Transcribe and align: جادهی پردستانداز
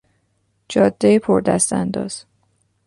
جادهی 0.69 1.19
پردستانداز 1.19 2.25